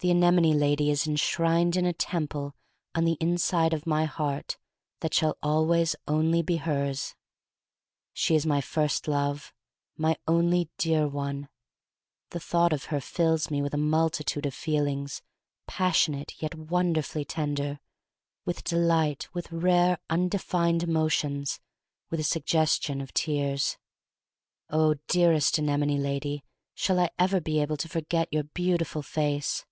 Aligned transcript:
The 0.00 0.10
anemone 0.12 0.52
lady 0.52 0.88
is 0.90 1.08
enshrined 1.08 1.74
in 1.74 1.84
a 1.84 1.92
temple 1.92 2.54
on 2.94 3.04
the 3.04 3.16
inside 3.18 3.72
of 3.72 3.88
my 3.88 4.04
heart 4.04 4.56
that 5.00 5.12
shall 5.14 5.36
always 5.42 5.96
only 6.06 6.42
be 6.42 6.58
hers. 6.58 7.16
She 8.12 8.36
is 8.36 8.46
my 8.46 8.60
first 8.60 9.08
love— 9.08 9.52
my 9.96 10.14
only 10.28 10.68
dear 10.78 11.08
one. 11.08 11.48
The 12.30 12.38
thought 12.38 12.72
of 12.72 12.84
her 12.84 13.00
fills 13.00 13.50
me 13.50 13.60
with 13.62 13.74
a 13.74 13.78
multitude 13.78 14.46
of 14.46 14.54
feelings, 14.54 15.22
passionate 15.66 16.40
yet 16.40 16.54
wonderfully 16.54 17.24
tender,— 17.24 17.80
with 18.44 18.62
delight, 18.62 19.26
with 19.34 19.50
rare, 19.50 19.98
undefined 20.08 20.84
emotions, 20.84 21.58
with 22.10 22.20
a 22.20 22.22
sug 22.22 22.44
gestion 22.44 23.02
of 23.02 23.12
tears. 23.12 23.76
Oh, 24.70 24.94
dearest 25.08 25.58
anemone 25.58 25.98
lady, 25.98 26.44
shall 26.74 27.00
I 27.00 27.10
ever 27.18 27.40
be 27.40 27.58
able 27.60 27.78
to 27.78 27.88
forget 27.88 28.28
your 28.32 28.44
beautiful 28.44 29.02
face! 29.02 29.64